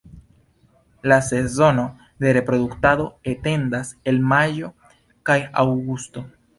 La 1.11 1.19
sezono 1.27 1.83
de 2.17 2.33
reproduktado 2.39 3.07
etendas 3.35 3.95
el 4.15 4.19
majo 4.35 4.73
al 5.37 5.49
aŭgusto. 5.67 6.31